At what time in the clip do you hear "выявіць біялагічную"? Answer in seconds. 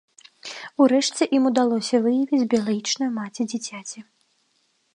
2.05-3.11